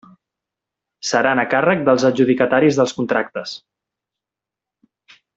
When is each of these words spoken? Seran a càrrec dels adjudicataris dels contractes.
Seran 1.09 1.41
a 1.43 1.45
càrrec 1.51 1.83
dels 1.89 2.05
adjudicataris 2.09 2.79
dels 2.79 2.95
contractes. 3.01 3.55